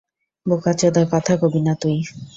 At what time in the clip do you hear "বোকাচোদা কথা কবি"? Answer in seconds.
0.45-1.59